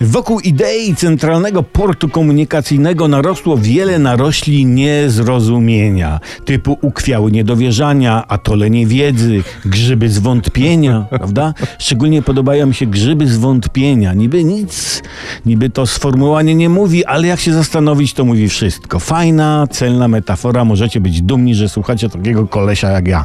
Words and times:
Wokół 0.00 0.40
idei 0.40 0.94
centralnego 0.94 1.62
portu 1.62 2.08
komunikacyjnego 2.08 3.08
narosło 3.08 3.58
wiele 3.58 3.98
narośli 3.98 4.66
niezrozumienia, 4.66 6.20
typu 6.44 6.78
ukwiały 6.82 7.32
niedowierzania, 7.32 8.28
atole 8.28 8.70
niewiedzy, 8.70 9.42
grzyby 9.64 10.08
zwątpienia, 10.08 11.06
prawda? 11.10 11.54
Szczególnie 11.78 12.22
podobają 12.22 12.66
mi 12.66 12.74
się 12.74 12.86
grzyby 12.86 13.28
zwątpienia. 13.28 14.14
Niby 14.14 14.44
nic, 14.44 15.02
niby 15.46 15.70
to 15.70 15.86
sformułowanie 15.86 16.54
nie 16.54 16.68
mówi, 16.68 17.04
ale 17.04 17.26
jak 17.26 17.40
się 17.40 17.52
zastanowić, 17.52 18.14
to 18.14 18.24
mówi 18.24 18.48
wszystko. 18.48 19.00
Fajna, 19.00 19.66
celna 19.70 20.08
metafora, 20.08 20.64
możecie 20.64 21.00
być 21.00 21.22
dumni, 21.22 21.54
że 21.54 21.68
słuchacie 21.68 22.08
takiego 22.08 22.46
kolesia 22.46 22.90
jak 22.90 23.08
ja. 23.08 23.24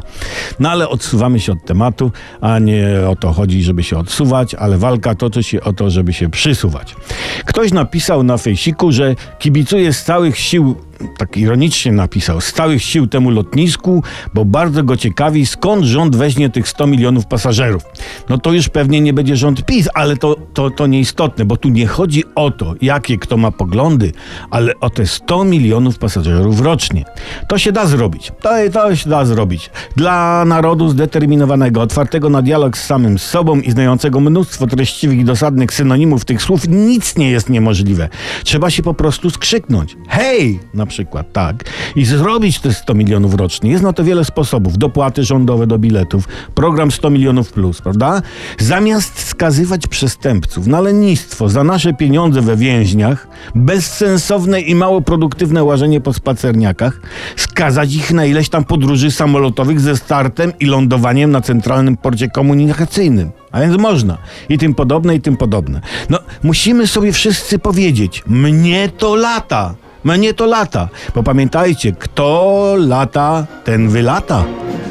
No 0.60 0.70
ale 0.70 0.88
odsuwamy 0.88 1.40
się 1.40 1.52
od 1.52 1.64
tematu, 1.64 2.12
a 2.40 2.58
nie 2.58 2.86
o 3.08 3.16
to 3.16 3.32
chodzi, 3.32 3.62
żeby 3.62 3.82
się 3.82 3.98
odsuwać, 3.98 4.54
ale 4.54 4.78
walka 4.78 5.14
toczy 5.14 5.42
się 5.42 5.60
o 5.60 5.72
to, 5.72 5.90
żeby 5.90 6.12
się 6.12 6.30
przysuwać. 6.30 6.96
Ktoś 7.44 7.72
napisał 7.72 8.22
na 8.22 8.38
fejsiku, 8.38 8.92
że 8.92 9.14
kibicuje 9.38 9.92
z 9.92 10.04
całych 10.04 10.38
sił 10.38 10.76
tak 11.18 11.36
ironicznie 11.36 11.92
napisał, 11.92 12.40
stałych 12.40 12.82
sił 12.82 13.06
temu 13.06 13.30
lotnisku, 13.30 14.02
bo 14.34 14.44
bardzo 14.44 14.84
go 14.84 14.96
ciekawi, 14.96 15.46
skąd 15.46 15.84
rząd 15.84 16.16
weźmie 16.16 16.50
tych 16.50 16.68
100 16.68 16.86
milionów 16.86 17.26
pasażerów. 17.26 17.82
No 18.28 18.38
to 18.38 18.52
już 18.52 18.68
pewnie 18.68 19.00
nie 19.00 19.12
będzie 19.12 19.36
rząd 19.36 19.66
PiS, 19.66 19.88
ale 19.94 20.16
to, 20.16 20.36
to, 20.54 20.70
to 20.70 20.86
nieistotne, 20.86 21.44
bo 21.44 21.56
tu 21.56 21.68
nie 21.68 21.86
chodzi 21.86 22.24
o 22.34 22.50
to, 22.50 22.74
jakie 22.82 23.18
kto 23.18 23.36
ma 23.36 23.50
poglądy, 23.50 24.12
ale 24.50 24.80
o 24.80 24.90
te 24.90 25.06
100 25.06 25.44
milionów 25.44 25.98
pasażerów 25.98 26.60
rocznie. 26.60 27.04
To 27.48 27.58
się 27.58 27.72
da 27.72 27.86
zrobić. 27.86 28.32
To, 28.40 28.50
to 28.72 28.96
się 28.96 29.10
da 29.10 29.24
zrobić. 29.24 29.70
Dla 29.96 30.44
narodu 30.44 30.88
zdeterminowanego, 30.88 31.80
otwartego 31.80 32.30
na 32.30 32.42
dialog 32.42 32.78
z 32.78 32.86
samym 32.86 33.18
sobą 33.18 33.60
i 33.60 33.70
znającego 33.70 34.20
mnóstwo 34.20 34.66
treściwych 34.66 35.18
i 35.18 35.24
dosadnych 35.24 35.74
synonimów 35.74 36.24
tych 36.24 36.42
słów, 36.42 36.68
nic 36.68 37.16
nie 37.16 37.30
jest 37.30 37.50
niemożliwe. 37.50 38.08
Trzeba 38.44 38.70
się 38.70 38.82
po 38.82 38.94
prostu 38.94 39.30
skrzyknąć. 39.30 39.96
Hej! 40.08 40.60
Na 40.74 40.86
przykład, 40.92 41.32
tak, 41.32 41.64
i 41.96 42.04
zrobić 42.04 42.60
te 42.60 42.72
100 42.72 42.94
milionów 42.94 43.34
rocznie. 43.34 43.70
Jest 43.70 43.82
na 43.82 43.92
to 43.92 44.04
wiele 44.04 44.24
sposobów. 44.24 44.78
Dopłaty 44.78 45.24
rządowe 45.24 45.66
do 45.66 45.78
biletów, 45.78 46.28
program 46.54 46.90
100 46.90 47.10
milionów 47.10 47.52
plus, 47.52 47.80
prawda? 47.80 48.22
Zamiast 48.58 49.18
skazywać 49.18 49.86
przestępców 49.86 50.66
na 50.66 50.80
lenistwo 50.80 51.48
za 51.48 51.64
nasze 51.64 51.94
pieniądze 51.94 52.40
we 52.40 52.56
więźniach, 52.56 53.28
bezsensowne 53.54 54.60
i 54.60 54.74
mało 54.74 55.00
produktywne 55.00 55.64
łażenie 55.64 56.00
po 56.00 56.12
spacerniakach, 56.12 57.00
skazać 57.36 57.94
ich 57.94 58.12
na 58.12 58.24
ileś 58.24 58.48
tam 58.48 58.64
podróży 58.64 59.10
samolotowych 59.10 59.80
ze 59.80 59.96
startem 59.96 60.52
i 60.60 60.66
lądowaniem 60.66 61.30
na 61.30 61.40
centralnym 61.40 61.96
porcie 61.96 62.28
komunikacyjnym. 62.28 63.30
A 63.52 63.60
więc 63.60 63.78
można. 63.78 64.18
I 64.48 64.58
tym 64.58 64.74
podobne, 64.74 65.14
i 65.14 65.20
tym 65.20 65.36
podobne. 65.36 65.80
No, 66.10 66.18
musimy 66.42 66.86
sobie 66.86 67.12
wszyscy 67.12 67.58
powiedzieć, 67.58 68.22
mnie 68.26 68.88
to 68.88 69.14
lata. 69.14 69.74
Mnie 70.04 70.34
to 70.34 70.46
lata. 70.46 70.88
Bo 71.14 71.22
pamiętajcie, 71.22 71.92
kto 71.92 72.74
lata, 72.78 73.46
ten 73.64 73.88
wylata. 73.88 74.44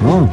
O. 0.08 0.28